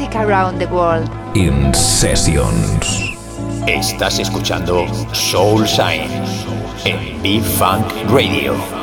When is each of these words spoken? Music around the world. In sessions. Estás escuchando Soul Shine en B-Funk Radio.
Music 0.00 0.16
around 0.16 0.58
the 0.58 0.66
world. 0.68 1.08
In 1.34 1.74
sessions. 1.74 3.16
Estás 3.66 4.18
escuchando 4.18 4.86
Soul 5.12 5.66
Shine 5.66 6.08
en 6.84 7.22
B-Funk 7.22 7.86
Radio. 8.08 8.79